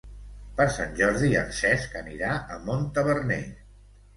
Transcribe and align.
Per 0.59 0.65
Sant 0.77 0.95
Jordi 0.99 1.29
en 1.43 1.53
Cesc 1.59 1.95
anirà 2.01 2.33
a 2.57 2.59
Montaverner. 2.71 3.43